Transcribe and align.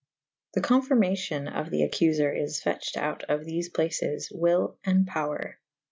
The 0.55 0.61
confyrmacyon 0.61 1.47
of 1.53 1.69
the 1.69 1.87
accufer 1.87 2.35
is 2.35 2.59
fetched 2.59 2.97
out 2.97 3.21
of 3.25 3.41
thele 3.41 3.71
places 3.71 4.31
/ 4.31 4.33
wyl 4.33 4.77
/ 4.81 4.83
and 4.83 5.05
power. 5.05 5.59